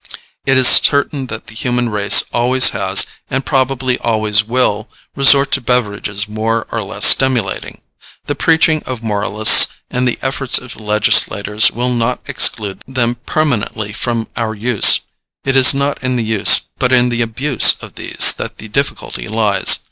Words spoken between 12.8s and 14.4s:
them permanently from